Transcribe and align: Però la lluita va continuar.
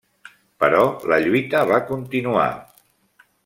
Però 0.63 0.79
la 1.11 1.19
lluita 1.27 1.61
va 1.73 1.83
continuar. 1.93 2.51